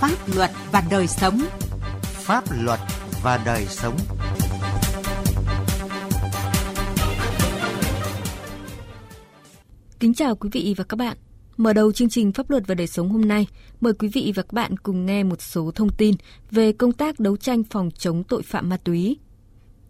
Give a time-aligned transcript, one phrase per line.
[0.00, 1.40] Pháp luật và đời sống.
[2.02, 2.80] Pháp luật
[3.22, 3.96] và đời sống.
[9.98, 11.16] Kính chào quý vị và các bạn.
[11.56, 13.46] Mở đầu chương trình Pháp luật và đời sống hôm nay,
[13.80, 16.14] mời quý vị và các bạn cùng nghe một số thông tin
[16.50, 19.18] về công tác đấu tranh phòng chống tội phạm ma túy.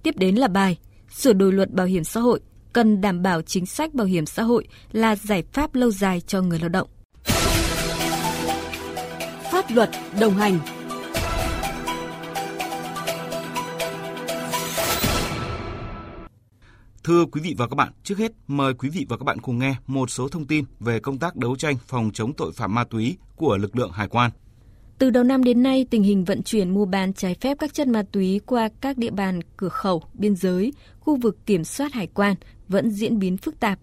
[0.03, 0.79] Tiếp đến là bài
[1.11, 2.41] Sửa đổi luật bảo hiểm xã hội
[2.73, 6.43] cần đảm bảo chính sách bảo hiểm xã hội là giải pháp lâu dài cho
[6.43, 6.89] người lao động.
[9.61, 10.59] Pháp luật đồng hành
[17.05, 19.59] Thưa quý vị và các bạn, trước hết mời quý vị và các bạn cùng
[19.59, 22.85] nghe một số thông tin về công tác đấu tranh phòng chống tội phạm ma
[22.85, 24.31] túy của lực lượng hải quan.
[24.99, 27.89] Từ đầu năm đến nay, tình hình vận chuyển mua bán trái phép các chất
[27.89, 32.07] ma túy qua các địa bàn cửa khẩu, biên giới, khu vực kiểm soát hải
[32.07, 32.35] quan
[32.69, 33.79] vẫn diễn biến phức tạp.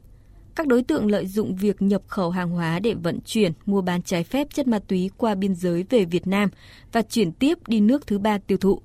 [0.58, 4.02] Các đối tượng lợi dụng việc nhập khẩu hàng hóa để vận chuyển, mua bán
[4.02, 6.50] trái phép chất ma túy qua biên giới về Việt Nam
[6.92, 8.82] và chuyển tiếp đi nước thứ ba tiêu thụ.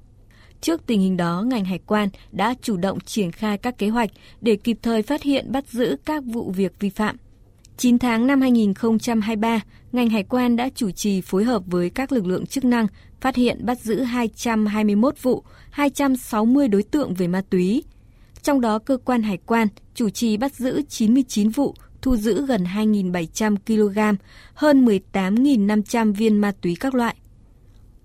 [0.61, 4.11] Trước tình hình đó, ngành hải quan đã chủ động triển khai các kế hoạch
[4.41, 7.16] để kịp thời phát hiện bắt giữ các vụ việc vi phạm.
[7.77, 9.61] 9 tháng năm 2023,
[9.92, 12.86] ngành hải quan đã chủ trì phối hợp với các lực lượng chức năng
[13.20, 17.83] phát hiện bắt giữ 221 vụ, 260 đối tượng về ma túy.
[18.42, 22.64] Trong đó, cơ quan hải quan chủ trì bắt giữ 99 vụ, thu giữ gần
[22.64, 24.18] 2.700 kg,
[24.54, 27.16] hơn 18.500 viên ma túy các loại.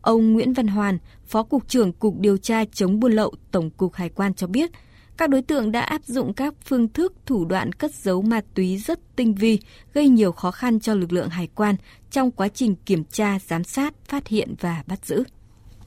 [0.01, 3.93] Ông Nguyễn Văn Hoàn, Phó Cục trưởng Cục Điều tra chống buôn lậu Tổng cục
[3.93, 4.71] Hải quan cho biết,
[5.17, 8.77] các đối tượng đã áp dụng các phương thức thủ đoạn cất giấu ma túy
[8.77, 9.59] rất tinh vi,
[9.93, 11.75] gây nhiều khó khăn cho lực lượng hải quan
[12.11, 15.23] trong quá trình kiểm tra, giám sát, phát hiện và bắt giữ.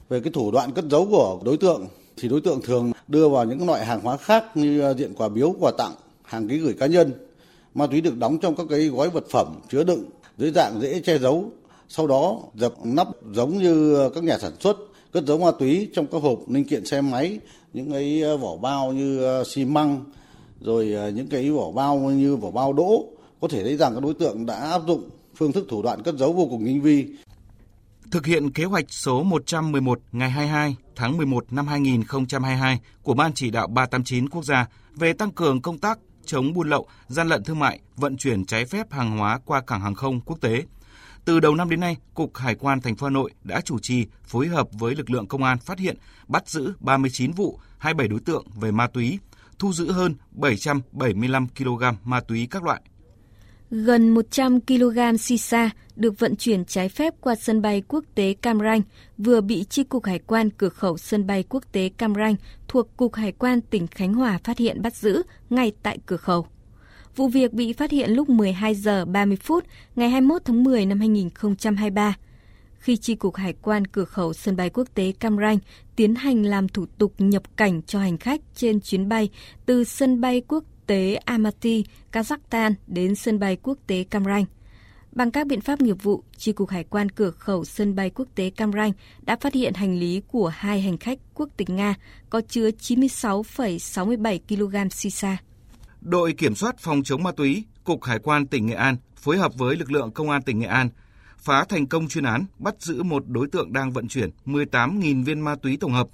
[0.08, 1.86] Về cái thủ đoạn cất giấu của đối tượng
[2.20, 5.28] thì đối tượng thường đưa vào những loại hàng hóa khác như à, diện quà
[5.28, 7.12] biếu, quà tặng, hàng ký gửi cá nhân.
[7.74, 10.04] Ma túy được đóng trong các cái gói vật phẩm chứa đựng
[10.38, 11.44] dưới dạng dễ che giấu,
[11.88, 14.76] sau đó dập nắp giống như các nhà sản xuất
[15.12, 17.38] cất giấu ma túy trong các hộp linh kiện xe máy,
[17.72, 20.04] những cái à, vỏ bao như à, xi măng,
[20.60, 23.04] rồi những cái vỏ bao như vỏ bao đỗ.
[23.40, 25.02] Có thể thấy rằng các đối tượng đã áp dụng
[25.34, 27.06] phương thức thủ đoạn cất giấu vô cùng tinh vi.
[28.10, 33.50] Thực hiện kế hoạch số 111 ngày 22 tháng 11 năm 2022 của Ban chỉ
[33.50, 37.58] đạo 389 quốc gia về tăng cường công tác chống buôn lậu, gian lận thương
[37.58, 40.64] mại, vận chuyển trái phép hàng hóa qua cảng hàng không quốc tế–
[41.24, 44.06] từ đầu năm đến nay, Cục Hải quan thành phố Hà Nội đã chủ trì
[44.24, 45.96] phối hợp với lực lượng công an phát hiện,
[46.28, 49.18] bắt giữ 39 vụ, 27 đối tượng về ma túy,
[49.58, 52.82] thu giữ hơn 775 kg ma túy các loại.
[53.70, 58.60] Gần 100 kg sisa được vận chuyển trái phép qua sân bay quốc tế Cam
[58.60, 58.82] Ranh,
[59.18, 62.36] vừa bị Chi cục Hải quan cửa khẩu sân bay quốc tế Cam Ranh
[62.68, 66.46] thuộc Cục Hải quan tỉnh Khánh Hòa phát hiện bắt giữ ngay tại cửa khẩu.
[67.16, 69.64] Vụ việc bị phát hiện lúc 12 giờ 30 phút
[69.96, 72.16] ngày 21 tháng 10 năm 2023
[72.78, 75.58] khi Chi cục Hải quan cửa khẩu sân bay quốc tế Cam Ranh
[75.96, 79.28] tiến hành làm thủ tục nhập cảnh cho hành khách trên chuyến bay
[79.66, 84.44] từ sân bay quốc tế Almaty, Kazakhstan đến sân bay quốc tế Cam Ranh.
[85.12, 88.28] Bằng các biện pháp nghiệp vụ, tri cục Hải quan cửa khẩu sân bay quốc
[88.34, 88.92] tế Cam Ranh
[89.22, 91.94] đã phát hiện hành lý của hai hành khách quốc tịch Nga
[92.30, 95.36] có chứa 96,67 kg sisa.
[96.00, 99.52] Đội Kiểm soát Phòng chống ma túy, Cục Hải quan tỉnh Nghệ An phối hợp
[99.58, 100.88] với lực lượng Công an tỉnh Nghệ An
[101.38, 105.40] phá thành công chuyên án bắt giữ một đối tượng đang vận chuyển 18.000 viên
[105.40, 106.08] ma túy tổng hợp.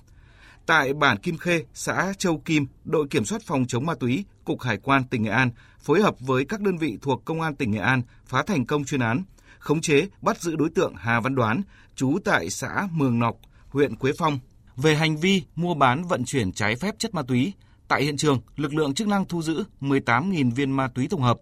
[0.67, 4.63] Tại bản Kim Khê, xã Châu Kim, đội kiểm soát phòng chống ma túy, Cục
[4.63, 7.71] Hải quan tỉnh Nghệ An phối hợp với các đơn vị thuộc Công an tỉnh
[7.71, 9.23] Nghệ An phá thành công chuyên án,
[9.59, 11.63] khống chế bắt giữ đối tượng Hà Văn Đoán,
[11.97, 13.37] trú tại xã Mường Nọc,
[13.69, 14.39] huyện Quế Phong,
[14.77, 17.53] về hành vi mua bán vận chuyển trái phép chất ma túy
[17.89, 21.39] Tại hiện trường, lực lượng chức năng thu giữ 18.000 viên ma túy tổng hợp.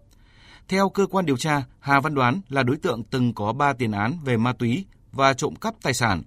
[0.67, 3.91] Theo cơ quan điều tra, Hà Văn Đoán là đối tượng từng có 3 tiền
[3.91, 6.23] án về ma túy và trộm cắp tài sản.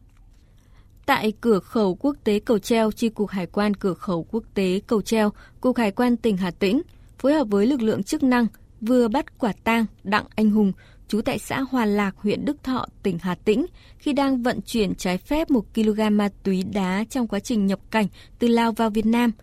[1.09, 4.81] Tại cửa khẩu quốc tế Cầu Treo, Chi cục Hải quan cửa khẩu quốc tế
[4.87, 6.83] Cầu Treo, Cục Hải quan tỉnh Hà Tĩnh
[7.19, 8.47] phối hợp với lực lượng chức năng
[8.81, 10.73] vừa bắt quả tang Đặng Anh Hùng,
[11.09, 13.67] trú tại xã Hòa Lạc, huyện Đức Thọ, tỉnh Hà Tĩnh,
[13.99, 17.81] khi đang vận chuyển trái phép 1 kg ma túy đá trong quá trình nhập
[17.91, 18.07] cảnh
[18.39, 19.33] từ Lào vào Việt Nam–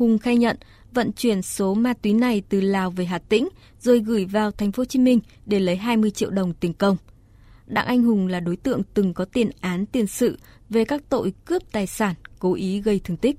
[0.00, 0.56] Hùng khai nhận
[0.92, 3.48] vận chuyển số ma túy này từ Lào về Hà Tĩnh
[3.80, 6.96] rồi gửi vào thành phố Hồ Chí Minh để lấy 20 triệu đồng tiền công.
[7.70, 10.38] Đặng Anh Hùng là đối tượng từng có tiền án tiền sự
[10.70, 13.36] về các tội cướp tài sản, cố ý gây thương tích.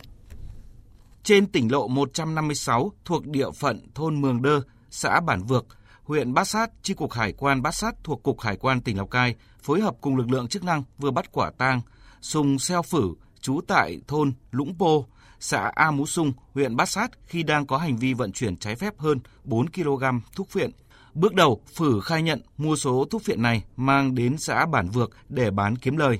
[1.24, 5.66] Trên tỉnh lộ 156 thuộc địa phận thôn Mường Đơ, xã Bản Vược,
[6.04, 9.08] huyện Bát Sát, chi cục Hải quan Bát Sát thuộc cục Hải quan tỉnh Lào
[9.08, 11.82] Cai phối hợp cùng lực lượng chức năng vừa bắt quả tang
[12.22, 15.06] Sùng Xeo Phử, trú tại thôn Lũng Pô,
[15.40, 18.76] xã A Mú Sung, huyện Bát Sát khi đang có hành vi vận chuyển trái
[18.76, 20.04] phép hơn 4 kg
[20.36, 20.72] thuốc phiện.
[21.14, 25.12] Bước đầu, Phử khai nhận mua số thuốc phiện này mang đến xã Bản Vược
[25.30, 26.20] để bán kiếm lời.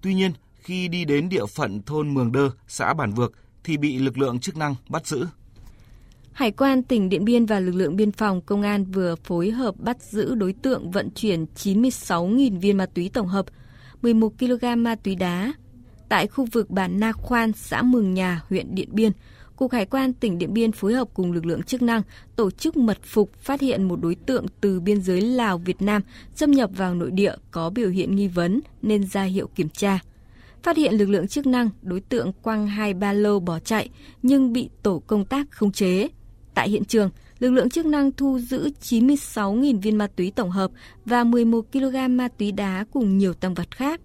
[0.00, 3.32] Tuy nhiên, khi đi đến địa phận thôn Mường Đơ, xã Bản Vược
[3.64, 5.26] thì bị lực lượng chức năng bắt giữ.
[6.32, 9.74] Hải quan tỉnh Điện Biên và lực lượng biên phòng công an vừa phối hợp
[9.78, 13.46] bắt giữ đối tượng vận chuyển 96.000 viên ma túy tổng hợp,
[14.02, 15.52] 11 kg ma túy đá
[16.08, 19.12] tại khu vực bản Na Khoan, xã Mường Nhà, huyện Điện Biên.
[19.60, 22.02] Cục Hải quan tỉnh Điện Biên phối hợp cùng lực lượng chức năng
[22.36, 26.02] tổ chức mật phục phát hiện một đối tượng từ biên giới Lào Việt Nam
[26.34, 29.98] xâm nhập vào nội địa có biểu hiện nghi vấn nên ra hiệu kiểm tra.
[30.62, 33.88] Phát hiện lực lượng chức năng, đối tượng quăng hai ba lô bỏ chạy
[34.22, 36.08] nhưng bị tổ công tác khống chế.
[36.54, 40.70] Tại hiện trường, lực lượng chức năng thu giữ 96.000 viên ma túy tổng hợp
[41.04, 44.00] và 11 kg ma túy đá cùng nhiều tăng vật khác.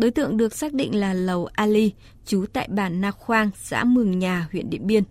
[0.00, 1.92] Đối tượng được xác định là Lầu Ali,
[2.26, 5.04] trú tại bản Na Khoang, xã Mường Nhà, huyện Điện Biên.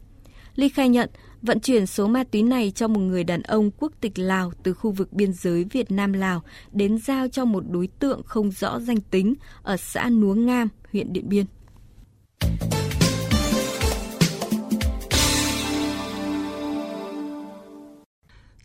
[0.55, 1.09] Ly khai nhận
[1.41, 4.73] vận chuyển số ma túy này cho một người đàn ông quốc tịch Lào từ
[4.73, 9.01] khu vực biên giới Việt Nam-Lào đến giao cho một đối tượng không rõ danh
[9.01, 9.33] tính
[9.63, 11.45] ở xã Núa Ngam, huyện Điện Biên.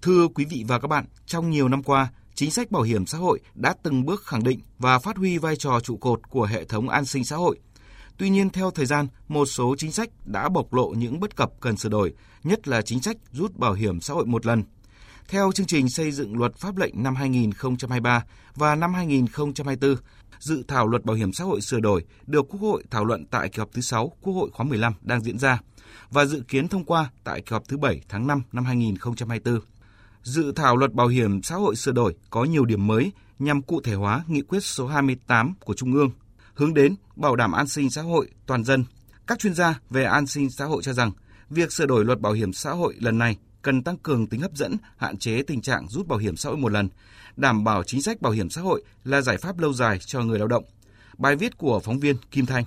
[0.02, 3.18] Thưa quý vị và các bạn, trong nhiều năm qua, chính sách bảo hiểm xã
[3.18, 6.64] hội đã từng bước khẳng định và phát huy vai trò trụ cột của hệ
[6.64, 7.58] thống an sinh xã hội.
[8.18, 11.50] Tuy nhiên, theo thời gian, một số chính sách đã bộc lộ những bất cập
[11.60, 12.14] cần sửa đổi,
[12.44, 14.62] nhất là chính sách rút bảo hiểm xã hội một lần.
[15.28, 19.96] Theo chương trình xây dựng luật pháp lệnh năm 2023 và năm 2024,
[20.38, 23.48] dự thảo luật bảo hiểm xã hội sửa đổi được Quốc hội thảo luận tại
[23.48, 25.60] kỳ họp thứ 6 Quốc hội khóa 15 đang diễn ra
[26.10, 29.60] và dự kiến thông qua tại kỳ họp thứ 7 tháng 5 năm 2024.
[30.24, 33.80] Dự thảo luật bảo hiểm xã hội sửa đổi có nhiều điểm mới nhằm cụ
[33.80, 36.10] thể hóa nghị quyết số 28 của Trung ương,
[36.54, 38.84] hướng đến bảo đảm an sinh xã hội toàn dân.
[39.26, 41.12] Các chuyên gia về an sinh xã hội cho rằng,
[41.50, 44.56] việc sửa đổi luật bảo hiểm xã hội lần này cần tăng cường tính hấp
[44.56, 46.88] dẫn, hạn chế tình trạng rút bảo hiểm xã hội một lần,
[47.36, 50.38] đảm bảo chính sách bảo hiểm xã hội là giải pháp lâu dài cho người
[50.38, 50.64] lao động.
[51.18, 52.64] Bài viết của phóng viên Kim Thanh.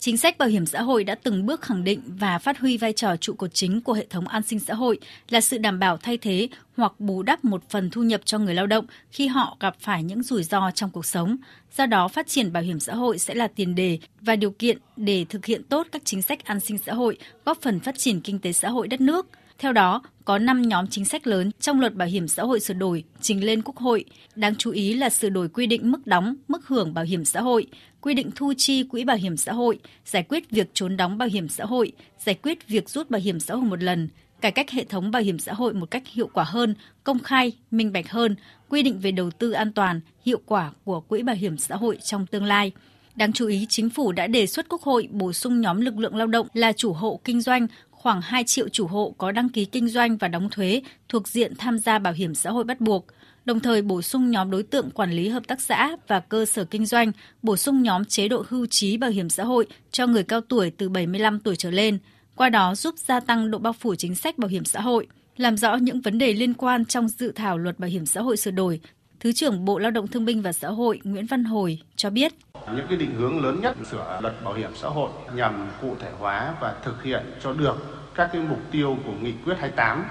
[0.00, 2.92] Chính sách bảo hiểm xã hội đã từng bước khẳng định và phát huy vai
[2.92, 4.98] trò trụ cột chính của hệ thống an sinh xã hội
[5.28, 8.54] là sự đảm bảo thay thế hoặc bù đắp một phần thu nhập cho người
[8.54, 11.36] lao động khi họ gặp phải những rủi ro trong cuộc sống.
[11.76, 14.78] Do đó, phát triển bảo hiểm xã hội sẽ là tiền đề và điều kiện
[14.96, 18.20] để thực hiện tốt các chính sách an sinh xã hội, góp phần phát triển
[18.20, 19.26] kinh tế xã hội đất nước.
[19.58, 22.74] Theo đó, có 5 nhóm chính sách lớn trong luật bảo hiểm xã hội sửa
[22.74, 24.04] đổi trình lên Quốc hội.
[24.34, 27.40] Đáng chú ý là sửa đổi quy định mức đóng, mức hưởng bảo hiểm xã
[27.40, 27.66] hội,
[28.00, 31.28] quy định thu chi quỹ bảo hiểm xã hội, giải quyết việc trốn đóng bảo
[31.28, 34.08] hiểm xã hội, giải quyết việc rút bảo hiểm xã hội một lần,
[34.40, 36.74] cải cách hệ thống bảo hiểm xã hội một cách hiệu quả hơn,
[37.04, 38.36] công khai, minh bạch hơn,
[38.68, 41.98] quy định về đầu tư an toàn, hiệu quả của quỹ bảo hiểm xã hội
[42.02, 42.72] trong tương lai.
[43.14, 46.16] Đáng chú ý, chính phủ đã đề xuất Quốc hội bổ sung nhóm lực lượng
[46.16, 47.66] lao động là chủ hộ kinh doanh
[47.98, 51.52] khoảng 2 triệu chủ hộ có đăng ký kinh doanh và đóng thuế thuộc diện
[51.58, 53.06] tham gia bảo hiểm xã hội bắt buộc,
[53.44, 56.64] đồng thời bổ sung nhóm đối tượng quản lý hợp tác xã và cơ sở
[56.64, 57.12] kinh doanh,
[57.42, 60.70] bổ sung nhóm chế độ hưu trí bảo hiểm xã hội cho người cao tuổi
[60.70, 61.98] từ 75 tuổi trở lên,
[62.36, 65.06] qua đó giúp gia tăng độ bao phủ chính sách bảo hiểm xã hội.
[65.36, 68.36] Làm rõ những vấn đề liên quan trong dự thảo luật bảo hiểm xã hội
[68.36, 68.80] sửa đổi,
[69.20, 72.32] Thứ trưởng Bộ Lao động Thương binh và Xã hội Nguyễn Văn Hồi cho biết.
[72.74, 76.10] Những cái định hướng lớn nhất sửa luật bảo hiểm xã hội nhằm cụ thể
[76.18, 77.76] hóa và thực hiện cho được
[78.14, 80.04] các cái mục tiêu của nghị quyết 28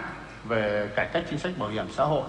[0.48, 2.24] về cải cách chính sách bảo hiểm xã hội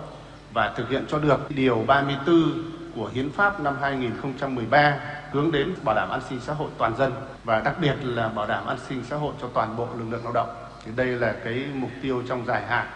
[0.52, 2.52] và thực hiện cho được điều 34
[2.94, 5.00] của Hiến pháp năm 2013
[5.32, 7.12] hướng đến bảo đảm an sinh xã hội toàn dân
[7.44, 10.24] và đặc biệt là bảo đảm an sinh xã hội cho toàn bộ lực lượng
[10.24, 10.48] lao động.
[10.84, 12.86] Thì đây là cái mục tiêu trong dài hạn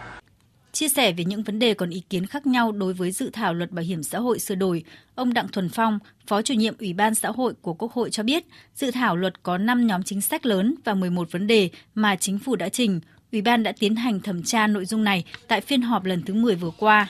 [0.73, 3.53] Chia sẻ về những vấn đề còn ý kiến khác nhau đối với dự thảo
[3.53, 4.83] luật bảo hiểm xã hội sửa đổi,
[5.15, 8.23] ông Đặng Thuần Phong, Phó chủ nhiệm Ủy ban xã hội của Quốc hội cho
[8.23, 12.15] biết, dự thảo luật có 5 nhóm chính sách lớn và 11 vấn đề mà
[12.15, 13.01] chính phủ đã trình.
[13.31, 16.33] Ủy ban đã tiến hành thẩm tra nội dung này tại phiên họp lần thứ
[16.33, 17.09] 10 vừa qua.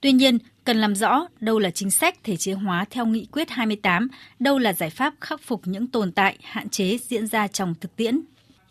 [0.00, 3.50] Tuy nhiên, cần làm rõ đâu là chính sách thể chế hóa theo nghị quyết
[3.50, 7.74] 28, đâu là giải pháp khắc phục những tồn tại, hạn chế diễn ra trong
[7.80, 8.20] thực tiễn.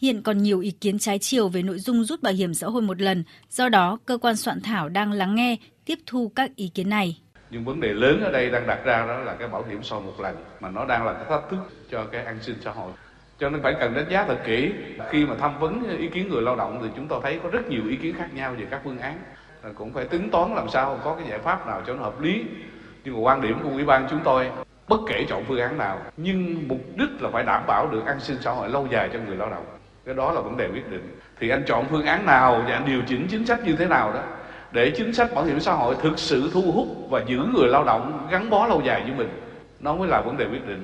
[0.01, 2.81] Hiện còn nhiều ý kiến trái chiều về nội dung rút bảo hiểm xã hội
[2.81, 6.72] một lần, do đó cơ quan soạn thảo đang lắng nghe, tiếp thu các ý
[6.74, 7.17] kiến này.
[7.50, 10.01] Nhưng vấn đề lớn ở đây đang đặt ra đó là cái bảo hiểm sau
[10.01, 11.60] một lần mà nó đang là cái thách thức
[11.91, 12.91] cho cái an sinh xã hội.
[13.39, 14.72] Cho nên phải cần đánh giá thật kỹ.
[15.10, 17.70] Khi mà tham vấn ý kiến người lao động thì chúng tôi thấy có rất
[17.70, 19.17] nhiều ý kiến khác nhau về các phương án.
[19.75, 22.43] Cũng phải tính toán làm sao có cái giải pháp nào cho nó hợp lý.
[23.03, 24.51] Nhưng mà quan điểm của ủy ban chúng tôi
[24.89, 28.20] bất kể chọn phương án nào nhưng mục đích là phải đảm bảo được an
[28.20, 29.65] sinh xã hội lâu dài cho người lao động
[30.05, 32.86] cái đó là vấn đề quyết định thì anh chọn phương án nào và anh
[32.86, 34.24] điều chỉnh chính sách như thế nào đó
[34.72, 37.84] để chính sách bảo hiểm xã hội thực sự thu hút và giữ người lao
[37.84, 39.29] động gắn bó lâu dài với mình,
[39.79, 40.84] nó mới là vấn đề quyết định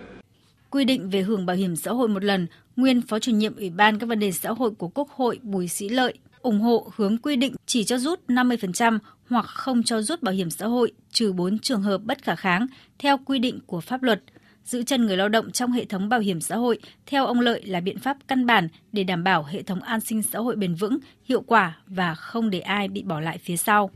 [0.69, 3.69] quy định về hưởng bảo hiểm xã hội một lần, nguyên phó chủ nhiệm ủy
[3.69, 7.17] ban các vấn đề xã hội của quốc hội bùi sĩ lợi ủng hộ hướng
[7.17, 11.33] quy định chỉ cho rút 50% hoặc không cho rút bảo hiểm xã hội trừ
[11.33, 12.67] 4 trường hợp bất khả kháng
[12.99, 14.23] theo quy định của pháp luật.
[14.67, 17.63] Giữ chân người lao động trong hệ thống bảo hiểm xã hội theo ông Lợi
[17.65, 20.75] là biện pháp căn bản để đảm bảo hệ thống an sinh xã hội bền
[20.75, 23.89] vững, hiệu quả và không để ai bị bỏ lại phía sau.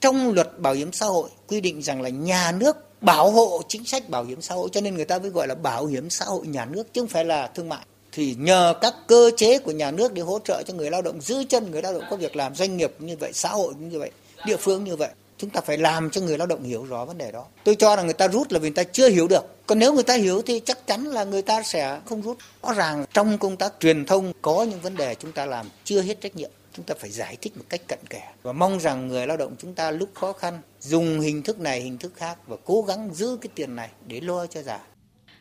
[0.00, 3.84] Trong luật bảo hiểm xã hội quy định rằng là nhà nước bảo hộ chính
[3.84, 6.24] sách bảo hiểm xã hội cho nên người ta mới gọi là bảo hiểm xã
[6.24, 9.72] hội nhà nước chứ không phải là thương mại thì nhờ các cơ chế của
[9.72, 12.16] nhà nước để hỗ trợ cho người lao động giữ chân người lao động có
[12.16, 14.10] việc làm doanh nghiệp như vậy xã hội như vậy
[14.46, 17.18] địa phương như vậy chúng ta phải làm cho người lao động hiểu rõ vấn
[17.18, 17.44] đề đó.
[17.64, 19.66] Tôi cho là người ta rút là vì người ta chưa hiểu được.
[19.66, 22.38] Còn nếu người ta hiểu thì chắc chắn là người ta sẽ không rút.
[22.62, 26.00] Rõ ràng trong công tác truyền thông có những vấn đề chúng ta làm chưa
[26.00, 26.50] hết trách nhiệm.
[26.72, 28.32] Chúng ta phải giải thích một cách cận kẽ.
[28.42, 31.80] Và mong rằng người lao động chúng ta lúc khó khăn dùng hình thức này
[31.80, 34.78] hình thức khác và cố gắng giữ cái tiền này để lo cho già.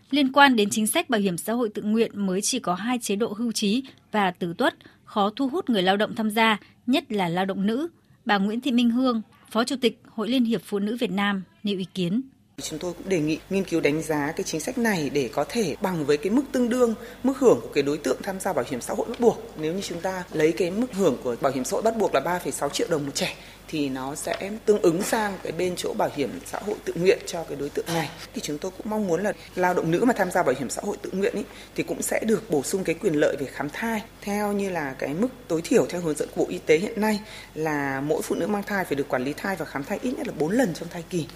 [0.09, 2.97] Liên quan đến chính sách bảo hiểm xã hội tự nguyện mới chỉ có hai
[3.01, 4.73] chế độ hưu trí và tử tuất,
[5.05, 7.87] khó thu hút người lao động tham gia, nhất là lao động nữ.
[8.25, 9.21] Bà Nguyễn Thị Minh Hương,
[9.51, 12.21] Phó Chủ tịch Hội Liên hiệp Phụ nữ Việt Nam nêu ý kiến.
[12.61, 15.45] Chúng tôi cũng đề nghị nghiên cứu đánh giá cái chính sách này để có
[15.49, 18.53] thể bằng với cái mức tương đương mức hưởng của cái đối tượng tham gia
[18.53, 19.41] bảo hiểm xã hội bắt buộc.
[19.59, 22.13] Nếu như chúng ta lấy cái mức hưởng của bảo hiểm xã hội bắt buộc
[22.13, 23.35] là 3,6 triệu đồng một trẻ
[23.67, 27.19] thì nó sẽ tương ứng sang cái bên chỗ bảo hiểm xã hội tự nguyện
[27.27, 28.09] cho cái đối tượng này.
[28.33, 30.69] Thì chúng tôi cũng mong muốn là lao động nữ mà tham gia bảo hiểm
[30.69, 31.43] xã hội tự nguyện ý,
[31.75, 34.95] thì cũng sẽ được bổ sung cái quyền lợi về khám thai theo như là
[34.99, 37.19] cái mức tối thiểu theo hướng dẫn của Bộ Y tế hiện nay
[37.53, 40.11] là mỗi phụ nữ mang thai phải được quản lý thai và khám thai ít
[40.17, 41.27] nhất là 4 lần trong thai kỳ.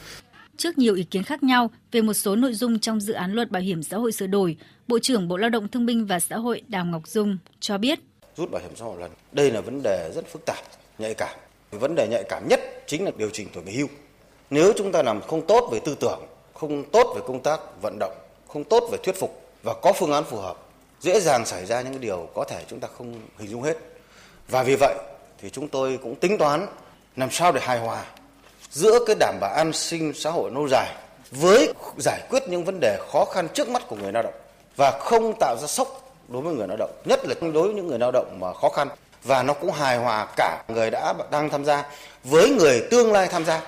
[0.58, 3.52] Trước nhiều ý kiến khác nhau về một số nội dung trong dự án luật
[3.52, 4.58] bảo hiểm xã hội sửa đổi,
[4.88, 8.00] Bộ trưởng Bộ Lao động Thương binh và Xã hội Đào Ngọc Dung cho biết.
[8.38, 10.64] Rút bảo hiểm xã hội lần, đây là vấn đề rất phức tạp,
[10.98, 11.38] nhạy cảm.
[11.72, 13.88] Vấn đề nhạy cảm nhất chính là điều chỉnh tuổi nghỉ hưu.
[14.50, 16.20] Nếu chúng ta làm không tốt về tư tưởng,
[16.54, 18.14] không tốt về công tác vận động,
[18.48, 20.58] không tốt về thuyết phục và có phương án phù hợp,
[21.00, 23.78] dễ dàng xảy ra những điều có thể chúng ta không hình dung hết.
[24.48, 24.96] Và vì vậy
[25.42, 26.68] thì chúng tôi cũng tính toán
[27.16, 28.06] làm sao để hài hòa
[28.72, 30.96] giữa cái đảm bảo an sinh xã hội lâu dài
[31.32, 34.34] với giải quyết những vấn đề khó khăn trước mắt của người lao động
[34.76, 37.88] và không tạo ra sốc đối với người lao động, nhất là đối với những
[37.88, 38.88] người lao động mà khó khăn
[39.24, 41.84] và nó cũng hài hòa cả người đã đang tham gia
[42.24, 43.62] với người tương lai tham gia.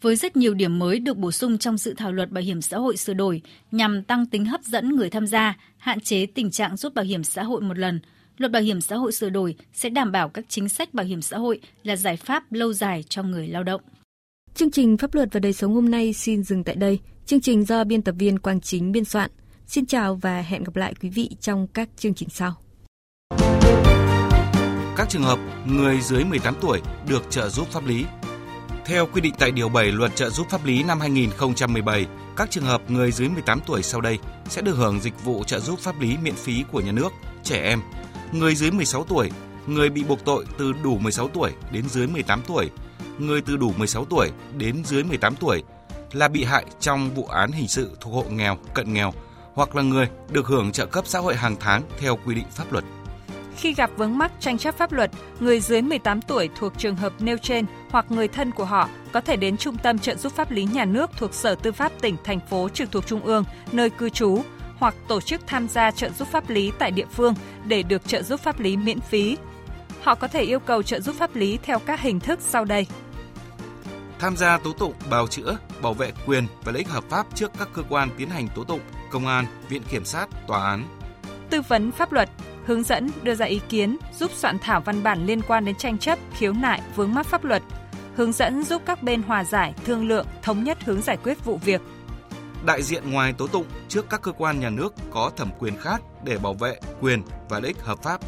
[0.00, 2.78] Với rất nhiều điểm mới được bổ sung trong dự thảo luật bảo hiểm xã
[2.78, 6.76] hội sửa đổi nhằm tăng tính hấp dẫn người tham gia, hạn chế tình trạng
[6.76, 8.00] rút bảo hiểm xã hội một lần,
[8.36, 11.22] luật bảo hiểm xã hội sửa đổi sẽ đảm bảo các chính sách bảo hiểm
[11.22, 13.80] xã hội là giải pháp lâu dài cho người lao động.
[14.54, 16.98] Chương trình Pháp luật và đời sống hôm nay xin dừng tại đây.
[17.26, 19.30] Chương trình do biên tập viên Quang Chính biên soạn.
[19.66, 22.54] Xin chào và hẹn gặp lại quý vị trong các chương trình sau.
[24.98, 28.04] Các trường hợp người dưới 18 tuổi được trợ giúp pháp lý.
[28.84, 32.64] Theo quy định tại Điều 7 Luật trợ giúp pháp lý năm 2017, các trường
[32.64, 36.00] hợp người dưới 18 tuổi sau đây sẽ được hưởng dịch vụ trợ giúp pháp
[36.00, 37.12] lý miễn phí của nhà nước,
[37.42, 37.80] trẻ em,
[38.32, 39.30] người dưới 16 tuổi,
[39.66, 42.70] người bị buộc tội từ đủ 16 tuổi đến dưới 18 tuổi,
[43.18, 45.62] người từ đủ 16 tuổi đến dưới 18 tuổi
[46.12, 49.12] là bị hại trong vụ án hình sự thuộc hộ nghèo, cận nghèo
[49.54, 52.72] hoặc là người được hưởng trợ cấp xã hội hàng tháng theo quy định pháp
[52.72, 52.84] luật.
[53.58, 55.10] Khi gặp vướng mắc tranh chấp pháp luật,
[55.40, 59.20] người dưới 18 tuổi thuộc trường hợp nêu trên hoặc người thân của họ có
[59.20, 62.16] thể đến Trung tâm trợ giúp pháp lý nhà nước thuộc Sở Tư pháp tỉnh,
[62.24, 64.42] thành phố trực thuộc Trung ương, nơi cư trú
[64.78, 67.34] hoặc tổ chức tham gia trợ giúp pháp lý tại địa phương
[67.64, 69.36] để được trợ giúp pháp lý miễn phí.
[70.02, 72.86] Họ có thể yêu cầu trợ giúp pháp lý theo các hình thức sau đây
[74.18, 77.50] tham gia tố tụng, bào chữa, bảo vệ quyền và lợi ích hợp pháp trước
[77.58, 80.84] các cơ quan tiến hành tố tụng, công an, viện kiểm sát, tòa án.
[81.50, 82.30] Tư vấn pháp luật,
[82.68, 85.98] hướng dẫn, đưa ra ý kiến, giúp soạn thảo văn bản liên quan đến tranh
[85.98, 87.62] chấp, khiếu nại, vướng mắc pháp luật,
[88.14, 91.56] hướng dẫn giúp các bên hòa giải, thương lượng, thống nhất hướng giải quyết vụ
[91.64, 91.80] việc.
[92.66, 96.02] Đại diện ngoài tố tụng trước các cơ quan nhà nước có thẩm quyền khác
[96.24, 98.20] để bảo vệ quyền và lợi ích hợp pháp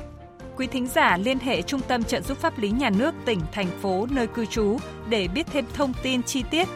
[0.56, 3.68] quý thính giả liên hệ Trung tâm trợ giúp pháp lý nhà nước tỉnh, thành
[3.82, 4.78] phố nơi cư trú
[5.08, 6.68] để biết thêm thông tin chi tiết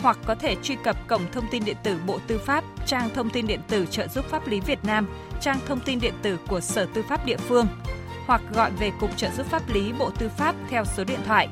[0.00, 3.30] hoặc có thể truy cập cổng thông tin điện tử Bộ Tư pháp, trang thông
[3.30, 5.08] tin điện tử trợ giúp pháp lý Việt Nam,
[5.40, 7.66] trang thông tin điện tử của Sở Tư pháp địa phương
[8.26, 11.48] hoặc gọi về Cục trợ giúp pháp lý Bộ Tư pháp theo số điện thoại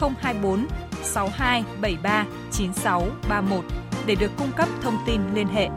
[0.00, 0.66] 024
[1.02, 3.64] 6273 9631
[4.06, 5.68] để được cung cấp thông tin liên hệ.